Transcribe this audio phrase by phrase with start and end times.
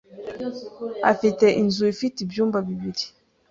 [1.11, 3.03] afite inzu ifite ibyumba bibiri.